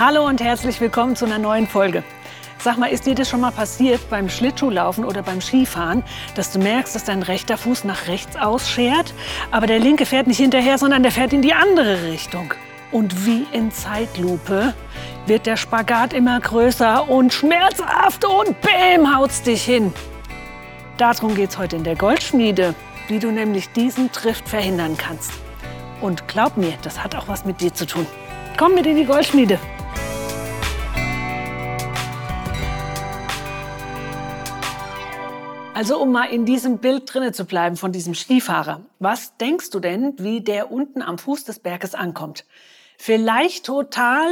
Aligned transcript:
Hallo 0.00 0.24
und 0.24 0.40
herzlich 0.40 0.80
willkommen 0.80 1.16
zu 1.16 1.24
einer 1.24 1.40
neuen 1.40 1.66
Folge. 1.66 2.04
Sag 2.60 2.78
mal, 2.78 2.86
ist 2.86 3.04
dir 3.06 3.16
das 3.16 3.28
schon 3.28 3.40
mal 3.40 3.50
passiert 3.50 4.08
beim 4.08 4.28
Schlittschuhlaufen 4.28 5.04
oder 5.04 5.24
beim 5.24 5.40
Skifahren, 5.40 6.04
dass 6.36 6.52
du 6.52 6.60
merkst, 6.60 6.94
dass 6.94 7.02
dein 7.02 7.24
rechter 7.24 7.58
Fuß 7.58 7.82
nach 7.82 8.06
rechts 8.06 8.36
ausschert, 8.36 9.12
aber 9.50 9.66
der 9.66 9.80
linke 9.80 10.06
fährt 10.06 10.28
nicht 10.28 10.38
hinterher, 10.38 10.78
sondern 10.78 11.02
der 11.02 11.10
fährt 11.10 11.32
in 11.32 11.42
die 11.42 11.52
andere 11.52 12.04
Richtung? 12.04 12.54
Und 12.92 13.26
wie 13.26 13.44
in 13.50 13.72
Zeitlupe 13.72 14.72
wird 15.26 15.46
der 15.46 15.56
Spagat 15.56 16.12
immer 16.12 16.38
größer 16.38 17.10
und 17.10 17.32
schmerzhaft 17.32 18.24
und 18.24 18.54
bäm 18.60 19.16
haut's 19.16 19.42
dich 19.42 19.64
hin. 19.64 19.92
Darum 20.96 21.34
geht's 21.34 21.58
heute 21.58 21.74
in 21.74 21.82
der 21.82 21.96
Goldschmiede, 21.96 22.76
wie 23.08 23.18
du 23.18 23.32
nämlich 23.32 23.72
diesen 23.72 24.12
Trift 24.12 24.48
verhindern 24.48 24.96
kannst. 24.96 25.32
Und 26.00 26.28
glaub 26.28 26.56
mir, 26.56 26.74
das 26.82 27.02
hat 27.02 27.16
auch 27.16 27.26
was 27.26 27.44
mit 27.44 27.60
dir 27.60 27.74
zu 27.74 27.84
tun. 27.84 28.06
Komm 28.56 28.76
mit 28.76 28.86
in 28.86 28.94
die 28.94 29.04
Goldschmiede. 29.04 29.58
Also 35.78 36.02
um 36.02 36.10
mal 36.10 36.24
in 36.24 36.44
diesem 36.44 36.78
Bild 36.78 37.02
drinne 37.06 37.30
zu 37.30 37.44
bleiben 37.44 37.76
von 37.76 37.92
diesem 37.92 38.12
Skifahrer. 38.12 38.80
Was 38.98 39.36
denkst 39.36 39.70
du 39.70 39.78
denn, 39.78 40.12
wie 40.18 40.40
der 40.40 40.72
unten 40.72 41.02
am 41.02 41.18
Fuß 41.18 41.44
des 41.44 41.60
Berges 41.60 41.94
ankommt? 41.94 42.44
Vielleicht 42.98 43.64
total 43.66 44.28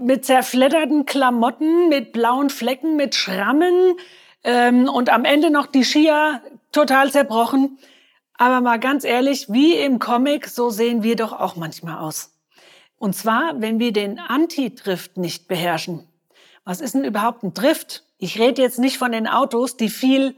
mit 0.00 0.24
zerfledderten 0.24 1.06
Klamotten, 1.06 1.88
mit 1.88 2.12
blauen 2.12 2.50
Flecken, 2.50 2.96
mit 2.96 3.14
Schrammen 3.14 3.94
ähm, 4.42 4.88
und 4.88 5.10
am 5.10 5.24
Ende 5.24 5.50
noch 5.50 5.66
die 5.66 5.84
Skier 5.84 6.42
total 6.72 7.12
zerbrochen. 7.12 7.78
Aber 8.36 8.60
mal 8.60 8.80
ganz 8.80 9.04
ehrlich, 9.04 9.46
wie 9.52 9.74
im 9.74 10.00
Comic, 10.00 10.48
so 10.48 10.70
sehen 10.70 11.04
wir 11.04 11.14
doch 11.14 11.32
auch 11.32 11.54
manchmal 11.54 11.98
aus. 11.98 12.32
Und 12.98 13.14
zwar, 13.14 13.60
wenn 13.60 13.78
wir 13.78 13.92
den 13.92 14.18
Anti-Drift 14.18 15.18
nicht 15.18 15.46
beherrschen. 15.46 16.08
Was 16.64 16.80
ist 16.80 16.96
denn 16.96 17.04
überhaupt 17.04 17.44
ein 17.44 17.54
Drift? 17.54 18.02
Ich 18.18 18.40
rede 18.40 18.60
jetzt 18.60 18.80
nicht 18.80 18.98
von 18.98 19.12
den 19.12 19.28
Autos, 19.28 19.76
die 19.76 19.88
viel 19.88 20.34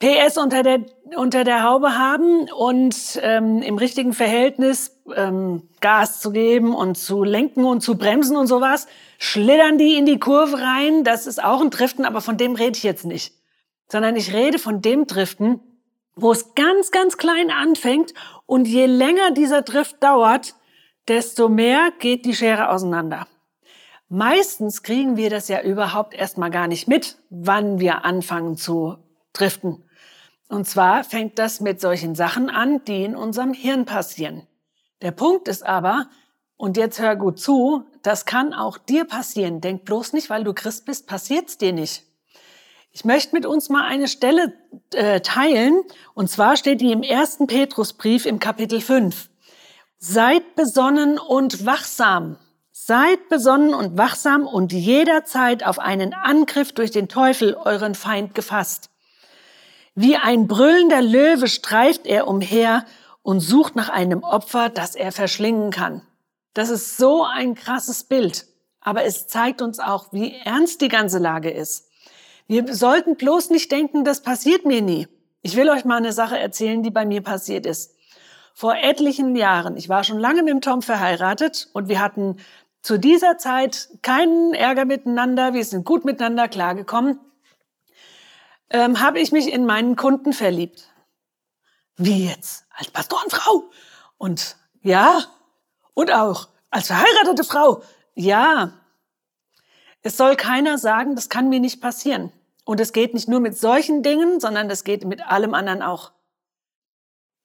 PS 0.00 0.36
unter 0.38 0.62
der, 0.62 0.80
unter 1.16 1.42
der 1.42 1.64
Haube 1.64 1.98
haben 1.98 2.48
und 2.52 3.18
ähm, 3.20 3.62
im 3.62 3.78
richtigen 3.78 4.12
Verhältnis 4.12 4.96
ähm, 5.16 5.68
Gas 5.80 6.20
zu 6.20 6.30
geben 6.30 6.72
und 6.74 6.96
zu 6.96 7.24
lenken 7.24 7.64
und 7.64 7.80
zu 7.80 7.98
bremsen 7.98 8.36
und 8.36 8.46
sowas, 8.46 8.86
schlittern 9.18 9.76
die 9.76 9.96
in 9.96 10.06
die 10.06 10.20
Kurve 10.20 10.60
rein. 10.60 11.02
Das 11.02 11.26
ist 11.26 11.42
auch 11.42 11.60
ein 11.60 11.70
Driften, 11.70 12.04
aber 12.04 12.20
von 12.20 12.36
dem 12.36 12.54
rede 12.54 12.76
ich 12.76 12.84
jetzt 12.84 13.06
nicht. 13.06 13.34
Sondern 13.90 14.14
ich 14.14 14.32
rede 14.32 14.60
von 14.60 14.82
dem 14.82 15.08
Driften, 15.08 15.60
wo 16.14 16.30
es 16.30 16.54
ganz, 16.54 16.92
ganz 16.92 17.16
klein 17.16 17.50
anfängt 17.50 18.14
und 18.46 18.68
je 18.68 18.86
länger 18.86 19.32
dieser 19.32 19.62
Drift 19.62 20.00
dauert, 20.02 20.54
desto 21.08 21.48
mehr 21.48 21.90
geht 21.98 22.24
die 22.24 22.34
Schere 22.34 22.70
auseinander. 22.70 23.26
Meistens 24.08 24.82
kriegen 24.82 25.16
wir 25.16 25.28
das 25.28 25.48
ja 25.48 25.60
überhaupt 25.60 26.14
erstmal 26.14 26.50
gar 26.50 26.68
nicht 26.68 26.86
mit, 26.86 27.18
wann 27.30 27.80
wir 27.80 28.04
anfangen 28.04 28.56
zu 28.56 28.96
driften. 29.32 29.84
Und 30.48 30.66
zwar 30.66 31.04
fängt 31.04 31.38
das 31.38 31.60
mit 31.60 31.80
solchen 31.80 32.14
Sachen 32.14 32.48
an, 32.48 32.82
die 32.84 33.04
in 33.04 33.14
unserem 33.14 33.52
Hirn 33.52 33.84
passieren. 33.84 34.46
Der 35.02 35.12
Punkt 35.12 35.46
ist 35.46 35.64
aber, 35.64 36.08
und 36.56 36.76
jetzt 36.76 36.98
hör 36.98 37.14
gut 37.14 37.38
zu, 37.38 37.84
das 38.02 38.24
kann 38.24 38.52
auch 38.52 38.78
dir 38.78 39.04
passieren. 39.04 39.60
Denk 39.60 39.84
bloß 39.84 40.12
nicht, 40.14 40.30
weil 40.30 40.44
du 40.44 40.54
Christ 40.54 40.86
bist, 40.86 41.06
passiert's 41.06 41.58
dir 41.58 41.72
nicht. 41.72 42.04
Ich 42.90 43.04
möchte 43.04 43.36
mit 43.36 43.46
uns 43.46 43.68
mal 43.68 43.84
eine 43.84 44.08
Stelle 44.08 44.54
äh, 44.92 45.20
teilen, 45.20 45.84
und 46.14 46.30
zwar 46.30 46.56
steht 46.56 46.80
die 46.80 46.90
im 46.90 47.02
ersten 47.02 47.46
Petrusbrief 47.46 48.26
im 48.26 48.40
Kapitel 48.40 48.80
5. 48.80 49.28
Seid 49.98 50.56
besonnen 50.56 51.18
und 51.18 51.66
wachsam. 51.66 52.38
Seid 52.72 53.28
besonnen 53.28 53.74
und 53.74 53.98
wachsam 53.98 54.46
und 54.46 54.72
jederzeit 54.72 55.64
auf 55.64 55.78
einen 55.78 56.14
Angriff 56.14 56.72
durch 56.72 56.90
den 56.90 57.08
Teufel, 57.08 57.54
euren 57.54 57.94
Feind, 57.94 58.34
gefasst. 58.34 58.87
Wie 60.00 60.16
ein 60.16 60.46
brüllender 60.46 61.02
Löwe 61.02 61.48
streift 61.48 62.06
er 62.06 62.28
umher 62.28 62.84
und 63.22 63.40
sucht 63.40 63.74
nach 63.74 63.88
einem 63.88 64.22
Opfer, 64.22 64.68
das 64.68 64.94
er 64.94 65.10
verschlingen 65.10 65.72
kann. 65.72 66.02
Das 66.54 66.70
ist 66.70 66.98
so 66.98 67.24
ein 67.24 67.56
krasses 67.56 68.04
Bild, 68.04 68.46
aber 68.80 69.02
es 69.02 69.26
zeigt 69.26 69.60
uns 69.60 69.80
auch, 69.80 70.12
wie 70.12 70.36
ernst 70.44 70.82
die 70.82 70.88
ganze 70.88 71.18
Lage 71.18 71.50
ist. 71.50 71.88
Wir 72.46 72.72
sollten 72.76 73.16
bloß 73.16 73.50
nicht 73.50 73.72
denken, 73.72 74.04
das 74.04 74.22
passiert 74.22 74.64
mir 74.64 74.82
nie. 74.82 75.08
Ich 75.42 75.56
will 75.56 75.68
euch 75.68 75.84
mal 75.84 75.96
eine 75.96 76.12
Sache 76.12 76.38
erzählen, 76.38 76.84
die 76.84 76.92
bei 76.92 77.04
mir 77.04 77.22
passiert 77.22 77.66
ist. 77.66 77.96
Vor 78.54 78.76
etlichen 78.76 79.34
Jahren, 79.34 79.76
ich 79.76 79.88
war 79.88 80.04
schon 80.04 80.20
lange 80.20 80.44
mit 80.44 80.52
dem 80.52 80.60
Tom 80.60 80.80
verheiratet 80.80 81.70
und 81.72 81.88
wir 81.88 82.00
hatten 82.00 82.36
zu 82.82 83.00
dieser 83.00 83.36
Zeit 83.36 83.88
keinen 84.02 84.54
Ärger 84.54 84.84
miteinander, 84.84 85.54
wir 85.54 85.64
sind 85.64 85.84
gut 85.84 86.04
miteinander 86.04 86.46
klargekommen 86.46 87.18
ähm, 88.70 89.00
habe 89.00 89.20
ich 89.20 89.32
mich 89.32 89.52
in 89.52 89.66
meinen 89.66 89.96
Kunden 89.96 90.32
verliebt. 90.32 90.88
Wie 91.96 92.26
jetzt? 92.28 92.66
Als 92.70 92.90
Pastorenfrau? 92.90 93.70
Und 94.18 94.56
ja, 94.82 95.24
und 95.94 96.12
auch 96.12 96.48
als 96.70 96.88
verheiratete 96.88 97.44
Frau. 97.44 97.82
Ja. 98.14 98.72
Es 100.02 100.16
soll 100.16 100.36
keiner 100.36 100.78
sagen, 100.78 101.16
das 101.16 101.28
kann 101.28 101.48
mir 101.48 101.60
nicht 101.60 101.80
passieren. 101.80 102.32
Und 102.64 102.80
es 102.80 102.92
geht 102.92 103.14
nicht 103.14 103.28
nur 103.28 103.40
mit 103.40 103.58
solchen 103.58 104.02
Dingen, 104.02 104.40
sondern 104.40 104.70
es 104.70 104.84
geht 104.84 105.04
mit 105.04 105.26
allem 105.26 105.54
anderen 105.54 105.82
auch. 105.82 106.12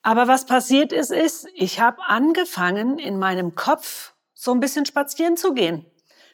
Aber 0.02 0.28
was 0.28 0.46
passiert 0.46 0.92
ist, 0.92 1.12
ist, 1.12 1.48
ich 1.56 1.80
habe 1.80 2.04
angefangen, 2.04 3.00
in 3.00 3.18
meinem 3.18 3.56
Kopf 3.56 4.14
so 4.34 4.52
ein 4.52 4.60
bisschen 4.60 4.86
spazieren 4.86 5.38
zu 5.38 5.54
gehen. 5.54 5.86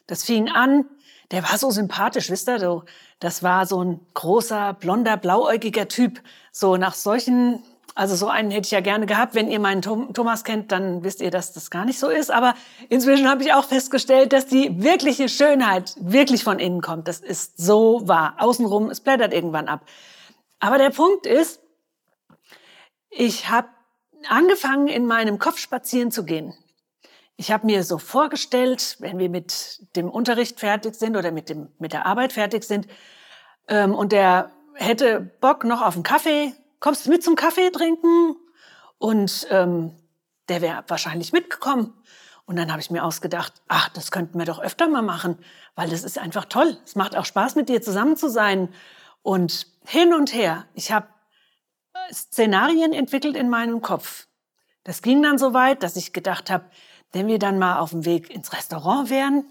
Das 0.08 0.24
fing 0.24 0.50
an, 0.50 0.90
der 1.32 1.44
war 1.44 1.58
so 1.58 1.70
sympathisch, 1.70 2.30
wisst 2.30 2.50
ihr, 2.50 2.60
so, 2.60 2.84
das 3.20 3.44
war 3.44 3.66
so 3.66 3.84
ein 3.84 4.00
großer, 4.14 4.74
blonder, 4.74 5.18
blauäugiger 5.18 5.88
Typ. 5.88 6.22
So 6.52 6.78
nach 6.78 6.96
solchen, 6.96 7.62
also 7.94 8.16
so 8.16 8.28
einen 8.28 8.50
hätte 8.50 8.66
ich 8.66 8.72
ja 8.72 8.80
gerne 8.82 9.06
gehabt. 9.06 9.36
Wenn 9.36 9.50
ihr 9.50 9.60
meinen 9.60 9.82
Thomas 9.82 10.44
kennt, 10.44 10.72
dann 10.72 11.04
wisst 11.04 11.22
ihr, 11.22 11.30
dass 11.30 11.54
das 11.54 11.70
gar 11.70 11.86
nicht 11.86 12.00
so 12.00 12.10
ist. 12.10 12.32
Aber 12.32 12.56
inzwischen 12.90 13.30
habe 13.30 13.44
ich 13.44 13.54
auch 13.54 13.66
festgestellt, 13.66 14.34
dass 14.34 14.48
die 14.48 14.82
wirkliche 14.82 15.30
Schönheit 15.30 15.96
wirklich 16.00 16.44
von 16.44 16.58
innen 16.58 16.82
kommt. 16.82 17.08
Das 17.08 17.20
ist 17.20 17.58
so 17.58 18.08
wahr. 18.08 18.36
Außenrum, 18.40 18.90
es 18.90 19.02
blättert 19.02 19.34
irgendwann 19.34 19.68
ab. 19.68 19.82
Aber 20.60 20.78
der 20.78 20.90
Punkt 20.90 21.28
ist, 21.28 21.62
ich 23.12 23.50
habe 23.50 23.68
angefangen, 24.28 24.88
in 24.88 25.06
meinem 25.06 25.40
Kopf 25.40 25.58
spazieren 25.60 26.12
zu 26.12 26.24
gehen. 26.24 26.54
Ich 27.40 27.54
habe 27.54 27.68
mir 27.68 27.86
so 27.86 27.98
vorgestellt, 27.98 28.98
wenn 29.00 29.18
wir 29.18 29.30
mit 29.30 29.88
dem 29.96 30.10
Unterricht 30.10 30.60
fertig 30.60 30.96
sind 30.96 31.16
oder 31.16 31.32
mit, 31.32 31.48
dem, 31.48 31.70
mit 31.80 31.94
der 31.94 32.06
Arbeit 32.06 32.34
fertig 32.34 32.66
sind 32.66 32.86
ähm, 33.70 33.96
und 33.96 34.12
der 34.12 34.52
hätte 34.74 35.22
Bock 35.40 35.64
noch 35.64 35.82
auf 35.82 35.94
einen 35.94 36.04
Kaffee, 36.04 36.52
kommst 36.82 37.06
du 37.06 37.10
mit 37.10 37.24
zum 37.24 37.38
Kaffee 37.38 37.70
trinken? 37.70 38.36
Und 38.98 39.48
ähm, 39.52 39.96
der 40.50 40.60
wäre 40.60 40.84
wahrscheinlich 40.90 41.32
mitgekommen. 41.32 41.94
Und 42.46 42.58
dann 42.58 42.72
habe 42.74 42.82
ich 42.82 42.92
mir 42.92 43.06
ausgedacht, 43.06 43.54
ach, 43.70 43.88
das 43.88 44.12
könnten 44.12 44.38
wir 44.38 44.46
doch 44.46 44.60
öfter 44.60 44.90
mal 44.90 45.02
machen, 45.02 45.40
weil 45.76 45.90
das 45.90 46.04
ist 46.04 46.18
einfach 46.18 46.44
toll. 46.44 46.78
Es 46.84 46.98
macht 46.98 47.16
auch 47.16 47.26
Spaß, 47.26 47.56
mit 47.56 47.70
dir 47.70 47.82
zusammen 47.82 48.18
zu 48.18 48.30
sein. 48.30 48.68
Und 49.22 49.66
hin 49.86 50.14
und 50.14 50.34
her. 50.34 50.66
Ich 50.74 50.92
habe 50.92 51.08
Szenarien 52.12 52.92
entwickelt 52.92 53.38
in 53.38 53.48
meinem 53.48 53.82
Kopf. 53.82 54.28
Das 54.84 55.02
ging 55.02 55.24
dann 55.24 55.38
so 55.38 55.54
weit, 55.54 55.84
dass 55.84 55.96
ich 55.96 56.12
gedacht 56.12 56.50
habe, 56.50 56.66
wenn 57.12 57.28
wir 57.28 57.40
dann 57.40 57.60
mal 57.60 57.80
auf 57.80 57.92
dem 57.92 58.06
Weg 58.06 58.30
ins 58.30 58.54
Restaurant 58.54 59.10
wären, 59.10 59.46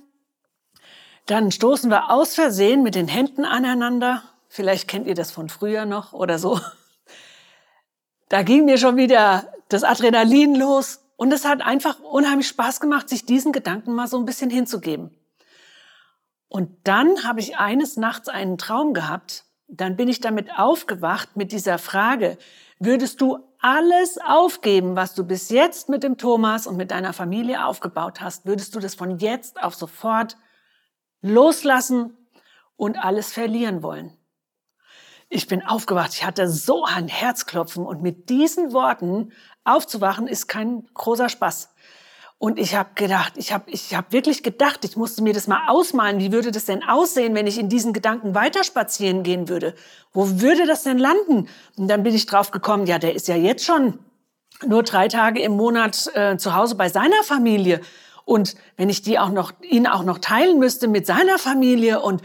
dann 1.27 1.51
stoßen 1.51 1.91
wir 1.91 2.11
aus 2.11 2.35
Versehen 2.35 2.83
mit 2.83 2.95
den 2.95 3.09
Händen 3.09 3.45
aneinander. 3.45 4.23
Vielleicht 4.49 4.89
kennt 4.89 5.07
ihr 5.07 5.15
das 5.15 5.31
von 5.31 5.49
früher 5.49 5.85
noch 5.85 6.13
oder 6.13 6.39
so. 6.39 6.61
Da 8.31 8.43
ging 8.43 8.65
mir 8.65 8.79
schon 8.79 8.97
wieder 8.97 9.53
das 9.69 9.85
Adrenalin 9.85 10.55
los 10.55 11.01
und 11.17 11.33
es 11.33 11.45
hat 11.45 11.63
einfach 11.63 12.01
unheimlich 12.01 12.49
Spaß 12.49 12.81
gemacht, 12.81 13.09
sich 13.09 13.25
diesen 13.25 13.53
Gedanken 13.53 13.95
mal 13.95 14.07
so 14.07 14.19
ein 14.19 14.25
bisschen 14.25 14.51
hinzugeben. 14.51 15.11
Und 16.49 16.71
dann 16.85 17.25
habe 17.25 17.41
ich 17.41 17.59
eines 17.59 17.97
Nachts 17.97 18.29
einen 18.29 18.57
Traum 18.57 18.95
gehabt. 18.95 19.45
Dann 19.67 19.97
bin 19.97 20.09
ich 20.09 20.21
damit 20.21 20.59
aufgewacht 20.59 21.37
mit 21.37 21.53
dieser 21.53 21.79
Frage, 21.79 22.39
würdest 22.79 23.21
du 23.21 23.39
alles 23.61 24.19
aufgeben, 24.19 24.97
was 24.97 25.15
du 25.15 25.25
bis 25.25 25.49
jetzt 25.49 25.89
mit 25.89 26.03
dem 26.03 26.17
Thomas 26.17 26.67
und 26.67 26.77
mit 26.77 26.91
deiner 26.91 27.13
Familie 27.13 27.65
aufgebaut 27.65 28.21
hast, 28.21 28.47
würdest 28.47 28.75
du 28.75 28.81
das 28.81 28.95
von 28.95 29.19
jetzt 29.19 29.63
auf 29.63 29.75
sofort 29.75 30.37
loslassen 31.21 32.17
und 32.77 32.99
alles 32.99 33.33
verlieren 33.33 33.83
wollen. 33.83 34.17
Ich 35.29 35.47
bin 35.47 35.63
aufgewacht, 35.63 36.15
ich 36.15 36.25
hatte 36.25 36.49
so 36.49 36.85
ein 36.85 37.09
Herzklopfen 37.09 37.85
und 37.85 38.01
mit 38.01 38.31
diesen 38.31 38.73
Worten 38.73 39.33
aufzuwachen 39.65 40.27
ist 40.27 40.47
kein 40.47 40.87
großer 40.95 41.29
Spaß. 41.29 41.75
Und 42.41 42.61
ich 42.61 42.77
habe 42.77 42.91
gedacht, 42.95 43.33
ich 43.37 43.53
habe 43.53 43.69
ich 43.69 43.97
hab 43.97 44.13
wirklich 44.13 44.45
gedacht, 44.45 44.85
ich 44.85 44.97
musste 44.97 45.23
mir 45.23 45.33
das 45.33 45.49
mal 45.49 45.69
ausmalen, 45.69 46.21
wie 46.21 46.31
würde 46.31 46.53
das 46.53 46.67
denn 46.67 46.85
aussehen, 46.85 47.35
wenn 47.35 47.49
ich 47.49 47.59
in 47.59 47.69
diesen 47.69 47.93
Gedanken 47.93 48.35
weiter 48.35 48.63
spazieren 48.63 49.25
gehen 49.25 49.49
würde? 49.49 49.75
Wo 50.13 50.41
würde 50.41 50.65
das 50.65 50.85
denn 50.85 50.99
landen? 50.99 51.49
Und 51.77 51.89
dann 51.89 52.05
bin 52.05 52.15
ich 52.15 52.27
drauf 52.27 52.53
gekommen, 52.53 52.87
ja, 52.87 53.01
der 53.01 53.17
ist 53.17 53.27
ja 53.27 53.35
jetzt 53.35 53.65
schon 53.65 53.99
nur 54.65 54.85
drei 54.85 55.09
Tage 55.09 55.41
im 55.43 55.57
Monat 55.57 56.11
äh, 56.15 56.37
zu 56.37 56.55
Hause 56.55 56.77
bei 56.77 56.89
seiner 56.89 57.23
Familie. 57.25 57.81
Und 58.25 58.55
wenn 58.77 58.89
ich 58.89 59.03
die 59.03 59.19
auch 59.19 59.31
noch, 59.31 59.53
ihn 59.63 59.89
auch 59.89 60.05
noch 60.05 60.19
teilen 60.19 60.61
müsste 60.61 60.87
mit 60.87 61.07
seiner 61.07 61.39
Familie 61.39 62.01
und 62.01 62.23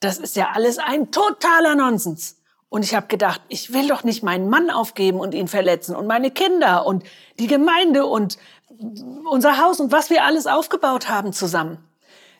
das 0.00 0.18
ist 0.18 0.36
ja 0.36 0.50
alles 0.52 0.78
ein 0.78 1.10
totaler 1.10 1.74
Nonsens. 1.74 2.36
Und 2.70 2.84
ich 2.84 2.94
habe 2.94 3.06
gedacht, 3.06 3.40
ich 3.48 3.72
will 3.72 3.88
doch 3.88 4.04
nicht 4.04 4.22
meinen 4.22 4.50
Mann 4.50 4.70
aufgeben 4.70 5.20
und 5.20 5.34
ihn 5.34 5.48
verletzen 5.48 5.96
und 5.96 6.06
meine 6.06 6.30
Kinder 6.30 6.84
und 6.84 7.02
die 7.38 7.46
Gemeinde 7.46 8.04
und 8.04 8.38
unser 9.30 9.62
Haus 9.62 9.80
und 9.80 9.90
was 9.90 10.10
wir 10.10 10.24
alles 10.24 10.46
aufgebaut 10.46 11.08
haben 11.08 11.32
zusammen. 11.32 11.78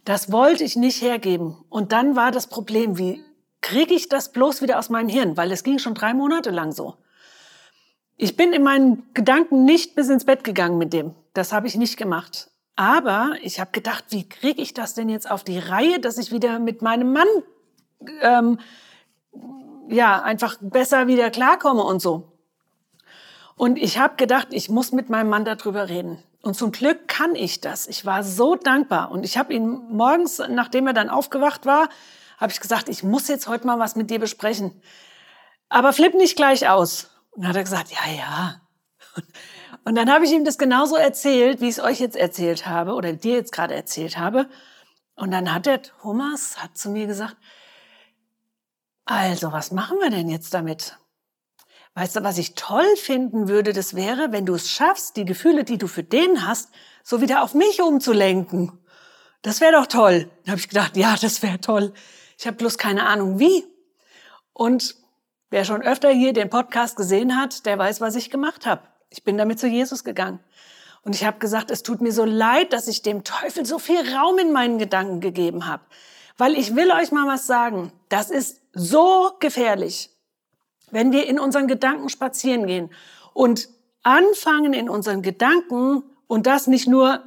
Das 0.05 0.31
wollte 0.31 0.65
ich 0.65 0.77
nicht 0.77 1.03
hergeben. 1.03 1.57
Und 1.69 1.93
dann 1.93 2.17
war 2.17 2.31
das 2.31 2.47
Problem, 2.47 2.99
wie 2.99 3.23
kriege 3.61 3.95
ich 3.95 4.09
das 4.09 4.33
bloß 4.33 4.63
wieder 4.63 4.79
aus 4.79 4.91
meinem 4.91 5.09
Hirn? 5.09 5.37
Weil 5.37 5.51
es 5.51 5.65
ging 5.65 5.79
schon 5.79 5.95
drei 5.95 6.15
Monate 6.15 6.51
lang 6.51 6.73
so. 6.73 6.95
Ich 8.17 8.37
bin 8.37 8.53
in 8.53 8.63
meinen 8.63 9.03
Gedanken 9.15 9.65
nicht 9.65 9.95
bis 9.95 10.09
ins 10.09 10.25
Bett 10.25 10.45
gegangen 10.45 10.79
mit 10.79 10.93
dem. 10.93 11.15
Das 11.35 11.53
habe 11.53 11.67
ich 11.67 11.77
nicht 11.77 11.97
gemacht. 11.97 12.51
Aber 12.75 13.33
ich 13.43 13.61
habe 13.61 13.71
gedacht, 13.73 14.05
wie 14.11 14.29
kriege 14.29 14.63
ich 14.63 14.75
das 14.75 14.95
denn 14.95 15.09
jetzt 15.09 15.31
auf 15.31 15.45
die 15.45 15.59
Reihe, 15.59 15.99
dass 16.01 16.19
ich 16.19 16.33
wieder 16.33 16.59
mit 16.59 16.81
meinem 16.83 17.13
Mann 17.13 17.29
ähm, 18.23 18.59
ja 19.89 20.23
einfach 20.23 20.57
besser 20.61 21.07
wieder 21.07 21.31
klarkomme 21.31 21.83
und 21.83 22.01
so. 22.01 22.33
Und 23.57 23.77
ich 23.77 23.99
habe 23.99 24.17
gedacht, 24.17 24.49
ich 24.51 24.69
muss 24.69 24.93
mit 24.93 25.11
meinem 25.11 25.31
Mann 25.31 25.45
darüber 25.45 25.89
reden. 25.89 26.23
Und 26.43 26.55
zum 26.55 26.71
Glück 26.71 27.09
kann 27.09 27.35
ich 27.35 27.61
das. 27.61 27.89
Ich 27.89 28.07
war 28.07 28.23
so 28.23 28.55
dankbar. 28.55 29.11
Und 29.11 29.25
ich 29.25 29.37
habe 29.37 29.53
ihn 29.53 29.67
morgens, 29.91 30.41
nachdem 30.49 30.87
er 30.87 30.93
dann 30.93 31.11
aufgewacht 31.11 31.67
war, 31.67 31.89
habe 32.39 32.53
ich 32.53 32.61
gesagt, 32.61 32.89
ich 32.89 33.03
muss 33.03 33.27
jetzt 33.27 33.49
heute 33.49 33.67
mal 33.67 33.81
was 33.81 33.97
mit 33.97 34.11
dir 34.11 34.21
besprechen. 34.21 34.81
Aber 35.69 35.93
flipp 35.93 36.15
nicht 36.15 36.37
gleich 36.37 36.69
aus. 36.69 37.11
Und 37.33 37.43
dann 37.43 37.51
hat 37.51 37.57
er 37.57 37.65
gesagt, 37.65 37.91
ja, 37.91 38.13
ja. 38.13 38.61
Und 39.85 39.97
dann 39.97 40.13
habe 40.13 40.25
ich 40.25 40.33
ihm 40.33 40.45
das 40.45 40.59
genauso 40.59 40.97
erzählt, 40.97 41.61
wie 41.61 41.69
ich 41.69 41.79
es 41.79 41.85
euch 41.85 41.99
jetzt 41.99 42.17
erzählt 42.17 42.67
habe 42.67 42.93
oder 42.93 43.13
dir 43.13 43.35
jetzt 43.35 43.53
gerade 43.53 43.75
erzählt 43.75 44.19
habe. 44.19 44.49
Und 45.17 45.31
dann 45.31 45.53
hat 45.53 45.67
der 45.67 45.83
Thomas 45.83 46.63
hat 46.63 46.77
zu 46.77 46.91
mir 46.91 47.07
gesagt, 47.07 47.37
also 49.09 49.53
was 49.53 49.73
machen 49.73 49.97
wir 50.03 50.11
denn 50.11 50.29
jetzt 50.29 50.53
damit? 50.53 50.99
Weißt 51.95 52.17
du, 52.17 52.25
was 52.25 52.37
ich 52.37 52.55
toll 52.55 52.85
finden 52.97 53.49
würde, 53.49 53.73
das 53.73 53.97
wäre, 53.97 54.33
wenn 54.33 54.45
du 54.45 54.55
es 54.55 54.71
schaffst, 54.71 55.17
die 55.17 55.25
Gefühle, 55.25 55.65
die 55.65 55.79
du 55.79 55.87
für 55.87 56.03
den 56.03 56.47
hast, 56.47 56.69
so 57.03 57.23
wieder 57.23 57.43
auf 57.43 57.55
mich 57.55 57.81
umzulenken. 57.81 58.79
Das 59.41 59.63
wäre 59.63 59.73
doch 59.73 59.87
toll. 59.87 60.31
Da 60.45 60.51
habe 60.51 60.61
ich 60.61 60.69
gedacht, 60.69 60.95
ja, 60.99 61.17
das 61.19 61.43
wäre 61.43 61.59
toll. 61.59 61.95
Ich 62.37 62.47
habe 62.47 62.59
bloß 62.59 62.77
keine 62.77 63.07
Ahnung 63.07 63.39
wie. 63.39 63.65
Und 64.53 64.95
wer 65.49 65.65
schon 65.65 65.81
öfter 65.81 66.11
hier 66.11 66.35
den 66.35 66.51
Podcast 66.51 66.95
gesehen 66.95 67.35
hat, 67.35 67.65
der 67.65 67.79
weiß, 67.79 68.03
was 68.03 68.15
ich 68.15 68.29
gemacht 68.29 68.67
habe. 68.67 68.83
Ich 69.09 69.25
bin 69.25 69.39
damit 69.39 69.59
zu 69.59 69.69
Jesus 69.69 70.05
gegangen. 70.05 70.39
Und 71.03 71.15
ich 71.15 71.25
habe 71.25 71.39
gesagt, 71.39 71.71
es 71.71 71.83
tut 71.83 72.03
mir 72.03 72.13
so 72.13 72.27
leid, 72.27 72.75
dass 72.75 72.89
ich 72.89 73.01
dem 73.01 73.25
Teufel 73.25 73.65
so 73.65 73.79
viel 73.79 74.15
Raum 74.15 74.39
in 74.39 74.53
meinen 74.53 74.79
Gedanken 74.79 75.21
gegeben 75.21 75.67
habe. 75.67 75.83
Weil 76.37 76.59
ich 76.59 76.77
will 76.77 76.93
euch 76.93 77.11
mal 77.11 77.27
was 77.27 77.47
sagen. 77.47 77.91
Das 78.11 78.31
ist 78.31 78.68
so 78.79 79.33
gefährlich. 79.41 80.11
Wenn 80.91 81.13
wir 81.13 81.27
in 81.27 81.39
unseren 81.39 81.67
Gedanken 81.67 82.09
spazieren 82.09 82.67
gehen 82.67 82.91
und 83.35 83.69
anfangen 84.03 84.73
in 84.73 84.89
unseren 84.89 85.23
Gedanken 85.23 86.03
und 86.27 86.47
das 86.47 86.67
nicht 86.67 86.89
nur 86.89 87.23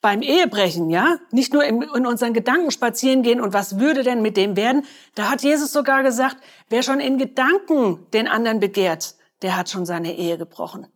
beim 0.00 0.20
Ehebrechen, 0.20 0.90
ja, 0.90 1.18
nicht 1.30 1.52
nur 1.52 1.64
in, 1.64 1.82
unseren 1.84 2.34
Gedanken 2.34 2.70
spazieren 2.70 3.22
gehen 3.22 3.40
und 3.40 3.54
was 3.54 3.78
würde 3.78 4.02
denn 4.02 4.20
mit 4.20 4.36
dem 4.36 4.56
werden? 4.56 4.84
Da 5.14 5.30
hat 5.30 5.42
Jesus 5.42 5.72
sogar 5.72 6.02
gesagt, 6.02 6.36
wer 6.68 6.82
schon 6.82 7.00
in 7.00 7.16
Gedanken 7.16 8.06
den 8.12 8.28
anderen 8.28 8.60
begehrt, 8.60 9.14
der 9.42 9.56
hat 9.56 9.70
schon 9.70 9.86
seine 9.86 10.14
Ehe 10.14 10.36
gebrochen. 10.36 10.86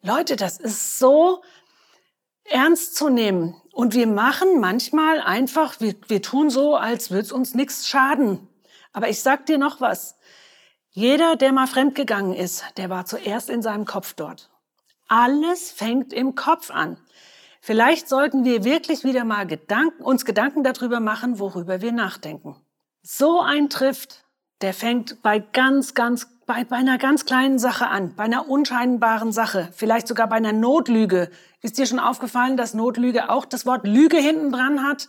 Leute, 0.00 0.36
das 0.36 0.58
ist 0.58 0.98
so 0.98 1.42
ernst 2.44 2.94
zu 2.94 3.08
nehmen. 3.08 3.56
Und 3.72 3.94
wir 3.94 4.06
machen 4.06 4.60
manchmal 4.60 5.20
einfach, 5.20 5.80
wir, 5.80 5.94
wir 6.08 6.22
tun 6.22 6.50
so, 6.50 6.76
als 6.76 7.10
würde 7.10 7.22
es 7.26 7.32
uns 7.32 7.54
nichts 7.54 7.88
schaden. 7.88 8.48
Aber 8.94 9.10
ich 9.10 9.20
sag 9.20 9.44
dir 9.44 9.58
noch 9.58 9.82
was. 9.82 10.16
Jeder, 10.88 11.36
der 11.36 11.52
mal 11.52 11.66
fremdgegangen 11.66 12.32
ist, 12.32 12.64
der 12.78 12.88
war 12.88 13.04
zuerst 13.04 13.50
in 13.50 13.60
seinem 13.60 13.84
Kopf 13.84 14.14
dort. 14.14 14.50
Alles 15.08 15.70
fängt 15.70 16.14
im 16.14 16.34
Kopf 16.34 16.70
an. 16.70 16.96
Vielleicht 17.60 18.08
sollten 18.08 18.44
wir 18.44 18.64
wirklich 18.64 19.04
wieder 19.04 19.24
mal 19.24 19.46
Gedanken, 19.46 20.02
uns 20.02 20.24
Gedanken 20.24 20.64
darüber 20.64 21.00
machen, 21.00 21.38
worüber 21.38 21.80
wir 21.82 21.92
nachdenken. 21.92 22.56
So 23.02 23.40
ein 23.40 23.68
trifft, 23.68 24.24
der 24.60 24.72
fängt 24.72 25.20
bei 25.22 25.40
ganz, 25.40 25.94
ganz 25.94 26.28
bei, 26.46 26.64
bei 26.64 26.76
einer 26.76 26.98
ganz 26.98 27.24
kleinen 27.24 27.58
Sache 27.58 27.88
an, 27.88 28.14
bei 28.14 28.24
einer 28.24 28.48
unscheinbaren 28.48 29.32
Sache, 29.32 29.68
vielleicht 29.72 30.06
sogar 30.08 30.28
bei 30.28 30.36
einer 30.36 30.52
Notlüge. 30.52 31.30
Ist 31.62 31.78
dir 31.78 31.86
schon 31.86 31.98
aufgefallen, 31.98 32.56
dass 32.56 32.74
Notlüge 32.74 33.30
auch 33.30 33.46
das 33.46 33.66
Wort 33.66 33.86
Lüge 33.86 34.18
hinten 34.18 34.52
dran 34.52 34.82
hat? 34.82 35.08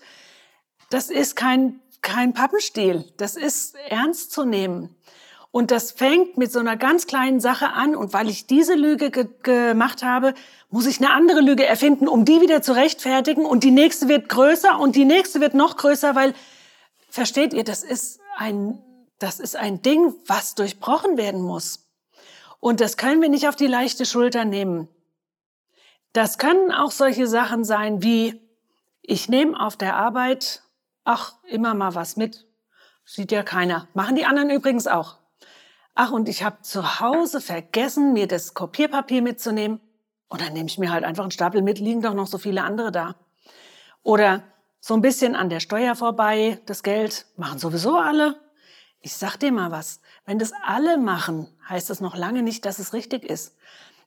Das 0.89 1.09
ist 1.09 1.35
kein, 1.35 1.81
kein 2.06 2.34
Pappenstiel. 2.34 3.04
Das 3.18 3.36
ist 3.36 3.75
ernst 3.90 4.31
zu 4.31 4.46
nehmen. 4.46 4.96
Und 5.52 5.72
das 5.72 5.92
fängt 5.92 6.38
mit 6.38 6.52
so 6.52 6.60
einer 6.60 6.78
ganz 6.78 7.07
kleinen 7.07 7.42
Sache 7.42 7.74
an. 7.74 7.96
Und 7.96 8.13
weil 8.13 8.30
ich 8.30 8.48
diese 8.48 8.75
Lüge 8.75 9.12
ge 9.12 9.28
gemacht 9.44 10.04
habe, 10.04 10.34
muss 10.69 10.86
ich 10.86 11.00
eine 11.00 11.12
andere 11.12 11.42
Lüge 11.42 11.66
erfinden, 11.66 12.07
um 12.07 12.24
die 12.24 12.40
wieder 12.40 12.62
zu 12.62 12.74
rechtfertigen. 12.74 13.46
Und 13.46 13.63
die 13.63 13.72
nächste 13.72 14.07
wird 14.07 14.30
größer 14.30 14.80
und 14.80 14.96
die 14.96 15.06
nächste 15.06 15.42
wird 15.42 15.54
noch 15.54 15.75
größer, 15.75 16.16
weil, 16.16 16.34
versteht 17.10 17.54
ihr, 17.54 17.63
das 17.63 17.84
ist 17.84 18.19
ein 18.38 18.81
das 19.19 19.40
ist 19.40 19.56
ein 19.56 19.81
Ding, 19.81 20.13
was 20.28 20.56
durchbrochen 20.56 21.18
werden 21.18 21.42
muss. 21.42 21.90
Und 22.60 22.81
das 22.81 22.98
können 22.98 23.22
wir 23.22 23.30
nicht 23.30 23.48
auf 23.48 23.56
die 23.56 23.68
leichte 23.68 24.06
Schulter 24.06 24.46
nehmen. 24.46 24.88
Das 26.13 26.38
können 26.38 26.72
auch 26.72 26.92
solche 26.92 27.28
Sachen 27.28 27.63
sein 27.63 28.02
wie, 28.02 28.42
ich 29.02 29.30
nehme 29.30 29.60
auf 29.60 29.78
der 29.78 29.96
Arbeit, 29.96 30.63
ach, 31.06 31.36
immer 31.48 31.74
mal 31.74 31.96
was 31.96 32.18
mit. 32.18 32.46
Sieht 33.06 33.31
ja 33.31 33.44
keiner. 33.44 33.88
Machen 33.94 34.16
die 34.16 34.25
anderen 34.25 34.50
übrigens 34.50 34.88
auch. 34.88 35.18
Ach, 35.94 36.12
und 36.12 36.28
ich 36.28 36.44
habe 36.44 36.62
zu 36.62 37.00
Hause 37.00 37.40
vergessen, 37.40 38.12
mir 38.12 38.28
das 38.28 38.54
Kopierpapier 38.54 39.22
mitzunehmen. 39.22 39.80
Und 40.28 40.42
dann 40.42 40.52
nehme 40.52 40.68
ich 40.68 40.78
mir 40.78 40.92
halt 40.92 41.06
einfach 41.06 41.24
einen 41.24 41.31
Stapel 41.31 41.62
mit, 41.62 41.80
liegen 41.80 42.02
doch 42.02 42.13
noch 42.13 42.28
so 42.28 42.38
viele 42.38 42.63
andere 42.63 42.92
da. 42.92 43.16
Oder 44.04 44.44
so 44.81 44.94
ein 44.94 45.02
bisschen 45.02 45.36
an 45.36 45.50
der 45.50 45.62
Steuer 45.62 45.96
vorbei, 45.96 46.60
das 46.66 46.84
Geld 46.84 47.25
machen 47.38 47.60
sowieso 47.60 47.98
alle. 47.98 48.36
Ich 49.00 49.16
sag 49.16 49.38
dir 49.38 49.52
mal 49.52 49.72
was. 49.72 50.02
Wenn 50.25 50.40
das 50.40 50.52
alle 50.63 50.98
machen, 50.98 51.48
heißt 51.69 51.90
das 51.90 52.02
noch 52.02 52.16
lange 52.18 52.42
nicht, 52.42 52.66
dass 52.66 52.80
es 52.80 52.94
richtig 52.94 53.24
ist. 53.24 53.56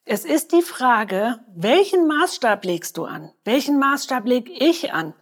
Es 0.05 0.25
ist 0.25 0.53
die 0.53 0.63
Frage, 0.63 1.39
welchen 1.55 2.07
Maßstab 2.07 2.65
legst 2.65 2.97
du 2.97 3.05
an? 3.05 3.33
Welchen 3.45 3.79
Maßstab 3.79 4.27
leg 4.27 4.51
ich 4.51 4.93
an? 4.93 5.15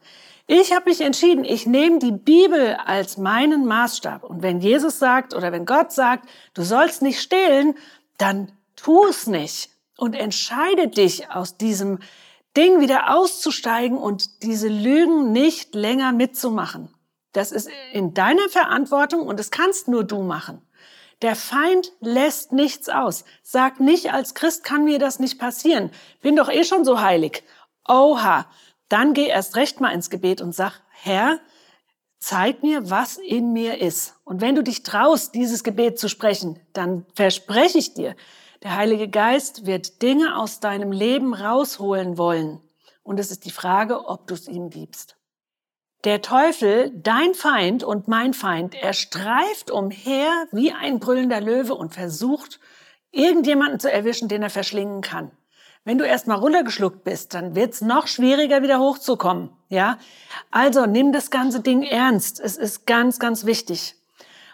Ich 0.49 0.73
habe 0.73 0.91
mich 0.91 1.01
entschieden, 1.01 1.45
ich 1.45 1.67
nehme 1.67 1.99
die 1.99 2.13
Bibel 2.13 2.77
als 2.85 3.17
meinen 3.17 3.67
Maßstab. 3.67 4.23
Und 4.23 4.43
wenn 4.43 4.61
Jesus 4.61 5.01
sagt 5.01 5.35
oder 5.35 5.51
wenn 5.51 5.67
Gott 5.67 5.91
sagt, 5.91 6.29
du 6.55 6.63
sollst 6.63 7.03
nicht 7.03 7.21
stehlen, 7.21 7.75
dann 8.17 8.53
tu 8.77 9.07
es 9.07 9.27
nicht 9.27 9.71
und 9.97 10.15
entscheide 10.15 10.87
dich 10.87 11.31
aus 11.31 11.57
diesem 11.57 11.99
Ding 12.57 12.81
wieder 12.81 13.15
auszusteigen 13.15 13.99
und 13.99 14.43
diese 14.45 14.69
Lügen 14.69 15.33
nicht 15.33 15.75
länger 15.75 16.13
mitzumachen. 16.13 16.95
Das 17.33 17.51
ist 17.51 17.69
in 17.93 18.15
deiner 18.15 18.49
Verantwortung 18.49 19.27
und 19.27 19.41
das 19.41 19.51
kannst 19.51 19.89
nur 19.89 20.05
du 20.05 20.23
machen. 20.23 20.63
Der 21.23 21.35
Feind 21.35 21.93
lässt 22.01 22.53
nichts 22.53 22.89
aus. 22.89 23.25
Sag 23.43 23.81
nicht, 23.81 24.13
als 24.13 24.35
Christ 24.35 24.63
kann 24.63 24.85
mir 24.85 24.99
das 24.99 25.19
nicht 25.19 25.39
passieren. 25.39 25.91
Bin 26.23 26.37
doch 26.37 26.51
eh 26.51 26.65
schon 26.65 26.85
so 26.85 27.01
heilig. 27.01 27.43
Oha. 27.89 28.47
Dann 28.89 29.15
geh 29.15 29.27
erst 29.27 29.57
recht 29.57 29.81
mal 29.81 29.91
ins 29.91 30.11
Gebet 30.11 30.41
und 30.41 30.55
sag, 30.55 30.83
Herr, 30.91 31.41
zeig 32.19 32.63
mir, 32.63 32.91
was 32.91 33.19
in 33.19 33.53
mir 33.53 33.81
ist. 33.81 34.15
Und 34.25 34.41
wenn 34.41 34.55
du 34.55 34.63
dich 34.63 34.83
traust, 34.83 35.35
dieses 35.35 35.65
Gebet 35.65 35.99
zu 35.99 36.09
sprechen, 36.09 36.61
dann 36.73 37.07
verspreche 37.15 37.79
ich 37.79 37.95
dir, 37.95 38.17
der 38.63 38.77
Heilige 38.77 39.09
Geist 39.09 39.67
wird 39.67 40.03
Dinge 40.03 40.37
aus 40.37 40.61
deinem 40.61 40.93
Leben 40.93 41.35
rausholen 41.35 42.19
wollen. 42.19 42.61
Und 43.03 43.21
es 43.21 43.31
ist 43.31 43.45
die 43.45 43.51
Frage, 43.51 44.07
ob 44.09 44.27
du 44.27 44.35
es 44.35 44.49
ihm 44.49 44.71
gibst. 44.71 45.17
Der 46.05 46.23
Teufel, 46.23 46.93
dein 46.95 47.35
Feind 47.35 47.83
und 47.83 48.09
mein 48.09 48.33
Feind, 48.33 48.75
er 48.75 48.93
streift 48.93 49.71
umher 49.71 50.47
wie 50.53 50.73
ein 50.73 51.01
brüllender 51.01 51.41
Löwe 51.41 51.75
und 51.75 51.95
versucht, 51.95 52.61
irgendjemanden 53.11 53.81
zu 53.81 53.91
erwischen, 53.91 54.29
den 54.29 54.43
er 54.43 54.51
verschlingen 54.51 55.01
kann. 55.01 55.31
Wenn 55.87 55.99
du 55.99 56.05
erstmal 56.05 56.39
runtergeschluckt 56.39 57.05
bist, 57.05 57.33
dann 57.33 57.55
wird's 57.55 57.81
noch 57.81 58.09
schwieriger, 58.09 58.61
wieder 58.61 58.81
hochzukommen. 58.81 59.51
Ja? 59.69 59.99
Also 60.51 60.85
nimm 60.85 61.13
das 61.13 61.31
ganze 61.31 61.61
Ding 61.61 61.85
ernst. 61.85 62.41
Es 62.41 62.57
ist 62.57 62.89
ganz, 62.89 63.21
ganz 63.21 63.47
wichtig. 63.47 63.95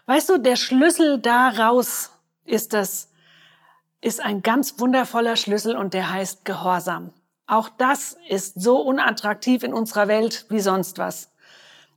Weißt 0.04 0.28
du, 0.28 0.36
der 0.36 0.56
Schlüssel 0.56 1.18
daraus 1.18 2.10
ist 2.44 2.74
das, 2.74 3.08
ist 4.02 4.20
ein 4.20 4.42
ganz 4.42 4.78
wundervoller 4.78 5.36
Schlüssel 5.36 5.74
und 5.74 5.94
der 5.94 6.12
heißt 6.12 6.44
Gehorsam. 6.44 7.14
Auch 7.46 7.70
das 7.78 8.18
ist 8.28 8.60
so 8.60 8.82
unattraktiv 8.82 9.62
in 9.62 9.72
unserer 9.72 10.08
Welt 10.08 10.44
wie 10.50 10.60
sonst 10.60 10.98
was. 10.98 11.30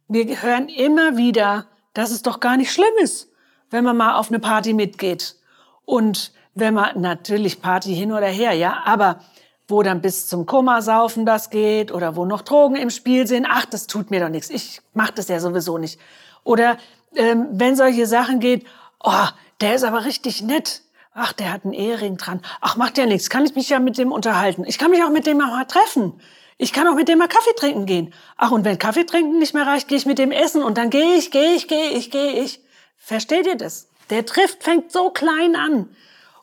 Wir 0.07 0.41
hören 0.43 0.69
immer 0.69 1.17
wieder, 1.17 1.67
dass 1.93 2.11
es 2.11 2.21
doch 2.21 2.39
gar 2.39 2.55
nicht 2.55 2.71
schlimm 2.71 2.93
ist, 3.01 3.29
wenn 3.69 3.83
man 3.83 3.97
mal 3.97 4.15
auf 4.15 4.29
eine 4.29 4.39
Party 4.39 4.71
mitgeht. 4.71 5.35
Und 5.83 6.31
wenn 6.55 6.73
man 6.73 6.99
natürlich 7.01 7.61
Party 7.61 7.93
hin 7.93 8.11
oder 8.11 8.27
her, 8.27 8.53
ja, 8.53 8.81
aber 8.85 9.19
wo 9.67 9.83
dann 9.83 10.01
bis 10.01 10.27
zum 10.27 10.45
Komasaufen 10.45 11.25
das 11.25 11.49
geht 11.49 11.91
oder 11.91 12.15
wo 12.15 12.25
noch 12.25 12.41
Drogen 12.41 12.75
im 12.75 12.89
Spiel 12.89 13.27
sind. 13.27 13.47
Ach, 13.49 13.65
das 13.65 13.87
tut 13.87 14.09
mir 14.09 14.19
doch 14.19 14.29
nichts. 14.29 14.49
Ich 14.49 14.81
mach 14.93 15.11
das 15.11 15.27
ja 15.27 15.39
sowieso 15.39 15.77
nicht. 15.77 15.99
Oder 16.43 16.77
ähm, 17.15 17.47
wenn 17.51 17.75
solche 17.75 18.05
Sachen 18.05 18.39
geht, 18.39 18.65
oh, 19.03 19.27
der 19.61 19.75
ist 19.75 19.83
aber 19.83 20.05
richtig 20.05 20.43
nett. 20.43 20.81
Ach, 21.13 21.33
der 21.33 21.51
hat 21.51 21.63
einen 21.63 21.73
Ehering 21.73 22.17
dran. 22.17 22.41
Ach, 22.61 22.75
macht 22.75 22.97
ja 22.97 23.05
nichts. 23.05 23.29
Kann 23.29 23.45
ich 23.45 23.55
mich 23.55 23.69
ja 23.69 23.79
mit 23.79 23.97
dem 23.97 24.11
unterhalten. 24.11 24.65
Ich 24.65 24.77
kann 24.77 24.91
mich 24.91 25.03
auch 25.03 25.09
mit 25.09 25.25
dem 25.25 25.37
mal 25.37 25.65
treffen. 25.65 26.19
Ich 26.57 26.71
kann 26.71 26.87
auch 26.87 26.95
mit 26.95 27.07
dem 27.07 27.17
mal 27.17 27.27
Kaffee 27.27 27.55
trinken 27.55 27.85
gehen. 27.85 28.13
Ach, 28.37 28.51
und 28.51 28.65
wenn 28.65 28.77
Kaffee 28.77 29.05
trinken 29.05 29.39
nicht 29.39 29.53
mehr 29.53 29.65
reicht, 29.65 29.87
gehe 29.87 29.97
ich 29.97 30.05
mit 30.05 30.19
dem 30.19 30.31
essen 30.31 30.61
und 30.61 30.77
dann 30.77 30.89
gehe 30.89 31.15
ich, 31.15 31.31
gehe 31.31 31.53
ich, 31.53 31.67
gehe 31.67 31.89
ich, 31.89 32.11
gehe 32.11 32.33
ich. 32.33 32.61
Versteht 32.97 33.47
ihr 33.47 33.57
das? 33.57 33.89
Der 34.09 34.25
trifft 34.25 34.63
fängt 34.63 34.91
so 34.91 35.09
klein 35.09 35.55
an 35.55 35.89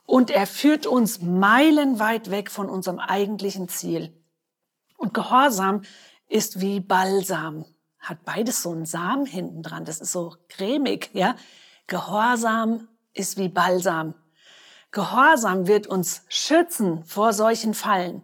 und 0.05 0.31
er 0.31 0.47
führt 0.47 0.87
uns 0.87 1.21
meilenweit 1.21 2.31
weg 2.31 2.51
von 2.51 2.69
unserem 2.69 2.99
eigentlichen 2.99 3.69
Ziel. 3.69 4.13
Und 4.97 5.15
Gehorsam 5.15 5.83
ist 6.29 6.61
wie 6.61 6.81
Balsam. 6.81 7.65
Hat 7.99 8.25
beides 8.25 8.63
so 8.63 8.71
einen 8.71 8.87
Samen 8.87 9.27
hinten 9.27 9.63
dran. 9.63 9.85
Das 9.85 10.01
ist 10.01 10.13
so 10.13 10.35
cremig, 10.49 11.11
ja. 11.13 11.37
Gehorsam 11.87 12.89
ist 13.13 13.37
wie 13.37 13.49
Balsam. 13.49 14.15
Gehorsam 14.91 15.67
wird 15.67 15.87
uns 15.87 16.23
schützen 16.29 17.05
vor 17.05 17.33
solchen 17.33 17.75
Fallen 17.75 18.23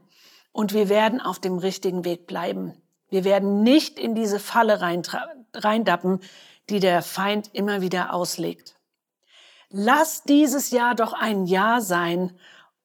und 0.53 0.75
wir 0.75 0.89
werden 0.89 1.21
auf 1.21 1.39
dem 1.39 1.59
richtigen 1.59 2.05
Weg 2.05 2.27
bleiben. 2.27 2.75
Wir 3.09 3.25
werden 3.25 3.63
nicht 3.63 3.99
in 3.99 4.15
diese 4.15 4.39
Falle 4.39 4.81
reindappen, 5.55 6.21
die 6.69 6.81
der 6.81 7.03
Feind 7.03 7.51
immer 7.55 7.81
wieder 7.81 8.13
auslegt. 8.13 8.78
Lass 9.71 10.23
dieses 10.23 10.71
Jahr 10.71 10.95
doch 10.95 11.13
ein 11.13 11.45
Jahr 11.45 11.83
sein, 11.83 12.33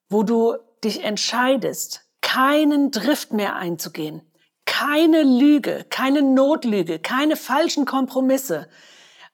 wo 0.10 0.24
du 0.24 0.58
dich 0.84 1.02
entscheidest, 1.02 2.02
keinen 2.20 2.92
Drift 2.92 3.32
mehr 3.32 3.56
einzugehen, 3.56 4.22
keine 4.66 5.24
Lüge, 5.24 5.86
keine 5.90 6.22
Notlüge, 6.22 7.00
keine 7.00 7.38
falschen 7.38 7.86
Kompromisse. 7.86 8.68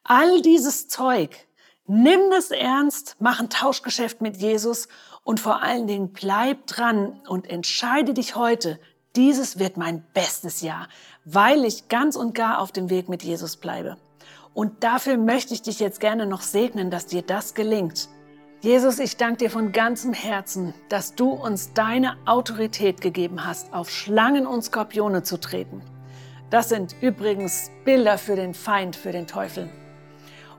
All 0.04 0.44
dieses 0.44 0.88
Zeug, 0.90 1.48
nimm 1.88 2.30
das 2.30 2.52
ernst, 2.52 3.16
mach 3.18 3.40
ein 3.40 3.50
Tauschgeschäft 3.50 4.22
mit 4.22 4.38
Jesus 4.38 4.88
und 5.24 5.40
vor 5.40 5.64
allen 5.64 5.88
Dingen 5.88 6.14
bleib 6.14 6.68
dran 6.68 7.20
und 7.28 7.50
entscheide 7.50 8.14
dich 8.14 8.36
heute, 8.36 8.80
dieses 9.16 9.58
wird 9.58 9.76
mein 9.76 10.06
bestes 10.14 10.62
Jahr, 10.62 10.88
weil 11.26 11.66
ich 11.66 11.88
ganz 11.88 12.16
und 12.16 12.36
gar 12.36 12.60
auf 12.60 12.72
dem 12.72 12.92
Weg 12.92 13.10
mit 13.10 13.24
Jesus 13.24 13.58
bleibe. 13.58 13.98
Und 14.54 14.84
dafür 14.84 15.18
möchte 15.18 15.54
ich 15.54 15.62
dich 15.62 15.80
jetzt 15.80 16.00
gerne 16.00 16.26
noch 16.26 16.42
segnen, 16.42 16.90
dass 16.92 17.06
dir 17.06 17.22
das 17.22 17.54
gelingt. 17.54 18.10
Jesus, 18.62 19.00
ich 19.00 19.16
danke 19.16 19.46
dir 19.46 19.50
von 19.50 19.72
ganzem 19.72 20.12
Herzen, 20.12 20.74
dass 20.90 21.16
du 21.16 21.30
uns 21.30 21.74
deine 21.74 22.18
Autorität 22.26 23.00
gegeben 23.00 23.46
hast, 23.46 23.74
auf 23.74 23.90
Schlangen 23.90 24.46
und 24.46 24.64
Skorpione 24.64 25.24
zu 25.24 25.40
treten. 25.40 25.82
Das 26.50 26.68
sind 26.68 26.96
übrigens 27.00 27.72
Bilder 27.86 28.18
für 28.18 28.36
den 28.36 28.54
Feind, 28.54 28.96
für 28.98 29.14
den 29.14 29.28
Teufel. 29.28 29.70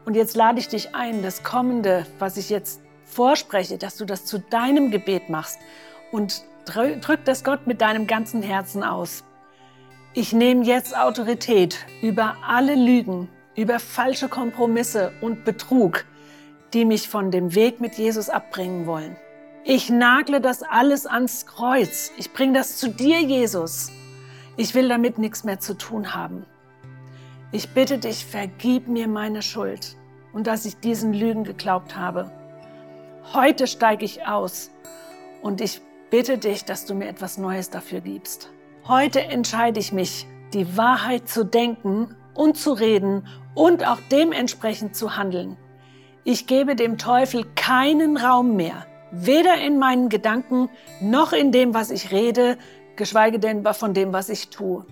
Und 0.07 0.15
jetzt 0.15 0.35
lade 0.35 0.59
ich 0.61 0.69
dich 0.69 0.95
ein, 0.95 1.23
das 1.23 1.43
Kommende, 1.43 2.07
was 2.19 2.39
ich 2.39 2.49
jetzt 2.49 2.81
vorspreche, 3.05 3.77
dass 3.77 3.97
du 3.97 4.07
das 4.07 4.25
zu 4.25 4.39
deinem 4.39 4.91
Gebet 4.91 5.29
machst 5.29 5.59
und 6.11 6.43
drück 6.65 7.25
das 7.25 7.45
Gott 7.45 7.67
mit 7.67 7.81
deinem 7.81 8.07
ganzen 8.07 8.43
Herzen 8.43 8.83
aus. 8.83 9.25
Ich 10.15 10.33
nehme 10.33 10.65
jetzt 10.65 10.97
Autorität 10.97 11.87
über 12.01 12.37
alle 12.47 12.77
Lügen, 12.77 13.29
über 13.57 13.78
falsche 13.78 14.28
Kompromisse 14.28 15.12
und 15.21 15.45
Betrug, 15.45 16.04
die 16.73 16.85
mich 16.85 17.09
von 17.09 17.30
dem 17.30 17.54
Weg 17.54 17.80
mit 17.80 17.95
Jesus 17.95 18.28
abbringen 18.28 18.87
wollen. 18.87 19.16
Ich 19.64 19.90
nagle 19.90 20.40
das 20.40 20.62
alles 20.62 21.07
ans 21.07 21.47
Kreuz. 21.47 22.12
Ich 22.16 22.33
bringe 22.33 22.54
das 22.54 22.78
zu 22.78 22.88
dir, 22.88 23.21
Jesus. 23.21 23.90
Ich 24.57 24.75
will 24.75 24.88
damit 24.88 25.19
nichts 25.19 25.45
mehr 25.45 25.61
zu 25.61 25.75
tun 25.75 26.14
haben. 26.14 26.47
Ich 27.52 27.71
bitte 27.71 27.99
dich, 27.99 28.25
vergib 28.25 28.88
mir 28.88 29.09
meine 29.09 29.42
Schuld 29.42 29.97
und 30.33 30.47
dass 30.47 30.64
ich 30.64 30.78
diesen 30.78 31.12
Lügen 31.12 31.45
geglaubt 31.45 31.97
habe. 31.97 32.30
Heute 33.35 33.66
steige 33.66 34.04
ich 34.04 34.26
aus 34.26 34.71
und 35.42 35.61
ich 35.61 35.80
bitte 36.11 36.38
dich, 36.38 36.64
dass 36.64 36.87
du 36.87 36.95
mir 36.95 37.09
etwas 37.09 37.38
Neues 37.38 37.71
dafür 37.71 38.00
gibst. 38.00 38.50
Heute 38.87 39.21
entscheide 39.21 39.78
ich 39.78 39.92
mich, 39.92 40.26
die 40.54 40.76
Wahrheit 40.76 41.28
zu 41.28 41.45
denken 41.45 42.16
und 42.35 42.57
zu 42.57 42.73
reden 42.73 43.27
und 43.55 43.87
auch 43.87 43.99
dementsprechend 44.11 44.97
zu 44.97 45.17
handeln. 45.17 45.57
Ich 46.25 46.47
gebe 46.47 46.77
dem 46.77 46.99
Teufel 46.99 47.45
keinen 47.55 48.17
Raum 48.17 48.57
mehr, 48.57 48.87
weder 49.11 49.61
in 49.61 49.79
meinen 49.79 50.09
Gedanken 50.09 50.69
noch 51.01 51.33
in 51.33 51.53
dem, 51.53 51.75
was 51.75 51.91
ich 51.91 52.11
rede, 52.13 52.59
geschweige 52.97 53.39
denn 53.39 53.65
von 53.65 53.95
dem, 53.95 54.13
was 54.13 54.29
ich 54.29 54.51
tue. 54.51 54.85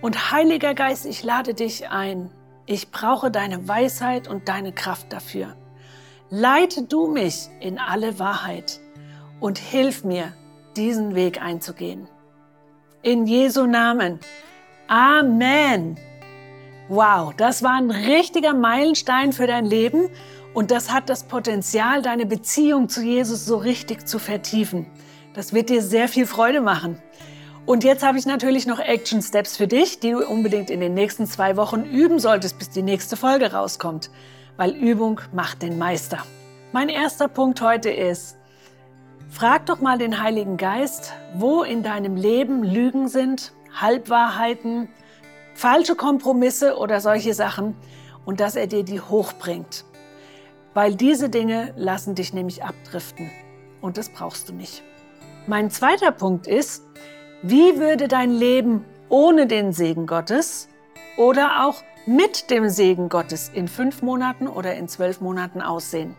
Und 0.00 0.32
Heiliger 0.32 0.74
Geist, 0.74 1.06
ich 1.06 1.22
lade 1.22 1.54
dich 1.54 1.88
ein. 1.88 2.30
Ich 2.66 2.90
brauche 2.90 3.30
deine 3.30 3.66
Weisheit 3.68 4.28
und 4.28 4.48
deine 4.48 4.72
Kraft 4.72 5.12
dafür. 5.12 5.56
Leite 6.28 6.84
du 6.84 7.08
mich 7.08 7.48
in 7.60 7.78
alle 7.78 8.18
Wahrheit 8.18 8.80
und 9.40 9.58
hilf 9.58 10.04
mir, 10.04 10.32
diesen 10.76 11.14
Weg 11.14 11.42
einzugehen. 11.42 12.08
In 13.02 13.26
Jesu 13.26 13.66
Namen. 13.66 14.20
Amen. 14.88 15.98
Wow, 16.94 17.32
das 17.34 17.62
war 17.62 17.72
ein 17.72 17.90
richtiger 17.90 18.52
Meilenstein 18.52 19.32
für 19.32 19.46
dein 19.46 19.64
Leben 19.64 20.10
und 20.52 20.70
das 20.70 20.92
hat 20.92 21.08
das 21.08 21.24
Potenzial, 21.24 22.02
deine 22.02 22.26
Beziehung 22.26 22.90
zu 22.90 23.00
Jesus 23.02 23.46
so 23.46 23.56
richtig 23.56 24.06
zu 24.06 24.18
vertiefen. 24.18 24.84
Das 25.32 25.54
wird 25.54 25.70
dir 25.70 25.80
sehr 25.80 26.06
viel 26.06 26.26
Freude 26.26 26.60
machen. 26.60 27.00
Und 27.64 27.82
jetzt 27.82 28.04
habe 28.04 28.18
ich 28.18 28.26
natürlich 28.26 28.66
noch 28.66 28.78
Action 28.78 29.22
Steps 29.22 29.56
für 29.56 29.66
dich, 29.66 30.00
die 30.00 30.10
du 30.10 30.18
unbedingt 30.18 30.68
in 30.68 30.80
den 30.80 30.92
nächsten 30.92 31.26
zwei 31.26 31.56
Wochen 31.56 31.84
üben 31.84 32.18
solltest, 32.18 32.58
bis 32.58 32.68
die 32.68 32.82
nächste 32.82 33.16
Folge 33.16 33.54
rauskommt. 33.54 34.10
Weil 34.58 34.72
Übung 34.72 35.22
macht 35.32 35.62
den 35.62 35.78
Meister. 35.78 36.18
Mein 36.72 36.90
erster 36.90 37.28
Punkt 37.28 37.62
heute 37.62 37.88
ist, 37.88 38.36
frag 39.30 39.64
doch 39.64 39.80
mal 39.80 39.96
den 39.96 40.22
Heiligen 40.22 40.58
Geist, 40.58 41.14
wo 41.32 41.62
in 41.62 41.82
deinem 41.82 42.16
Leben 42.16 42.62
Lügen 42.62 43.08
sind, 43.08 43.54
Halbwahrheiten, 43.80 44.90
falsche 45.54 45.96
Kompromisse 45.96 46.76
oder 46.76 47.00
solche 47.00 47.34
Sachen 47.34 47.76
und 48.24 48.40
dass 48.40 48.56
er 48.56 48.66
dir 48.66 48.84
die 48.84 49.00
hochbringt. 49.00 49.84
Weil 50.74 50.94
diese 50.94 51.28
Dinge 51.28 51.72
lassen 51.76 52.14
dich 52.14 52.32
nämlich 52.32 52.64
abdriften 52.64 53.30
und 53.80 53.98
das 53.98 54.08
brauchst 54.08 54.48
du 54.48 54.54
nicht. 54.54 54.82
Mein 55.46 55.70
zweiter 55.70 56.12
Punkt 56.12 56.46
ist, 56.46 56.84
wie 57.42 57.78
würde 57.78 58.08
dein 58.08 58.30
Leben 58.30 58.84
ohne 59.08 59.46
den 59.46 59.72
Segen 59.72 60.06
Gottes 60.06 60.68
oder 61.16 61.66
auch 61.66 61.82
mit 62.06 62.50
dem 62.50 62.68
Segen 62.68 63.08
Gottes 63.08 63.50
in 63.52 63.68
fünf 63.68 64.02
Monaten 64.02 64.46
oder 64.46 64.74
in 64.74 64.88
zwölf 64.88 65.20
Monaten 65.20 65.60
aussehen? 65.60 66.14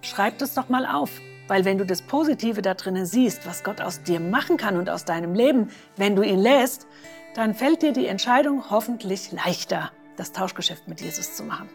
Schreib 0.00 0.38
das 0.38 0.54
doch 0.54 0.68
mal 0.68 0.86
auf, 0.86 1.10
weil 1.48 1.64
wenn 1.64 1.78
du 1.78 1.84
das 1.84 2.02
Positive 2.02 2.62
da 2.62 2.74
drinnen 2.74 3.04
siehst, 3.04 3.46
was 3.46 3.64
Gott 3.64 3.80
aus 3.80 4.02
dir 4.02 4.20
machen 4.20 4.56
kann 4.56 4.76
und 4.76 4.88
aus 4.88 5.04
deinem 5.04 5.34
Leben, 5.34 5.70
wenn 5.96 6.16
du 6.16 6.22
ihn 6.22 6.38
lässt, 6.38 6.86
dann 7.34 7.54
fällt 7.54 7.82
dir 7.82 7.92
die 7.92 8.06
Entscheidung 8.06 8.70
hoffentlich 8.70 9.32
leichter, 9.32 9.92
das 10.16 10.32
Tauschgeschäft 10.32 10.88
mit 10.88 11.00
Jesus 11.00 11.34
zu 11.34 11.44
machen. 11.44 11.68